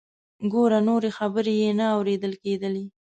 ګوره…. 0.51 0.79
نورې 0.87 1.09
خبرې 1.17 1.53
یې 1.61 1.69
نه 1.79 1.85
اوریدل 1.95 2.33
کیدلې. 2.43 2.85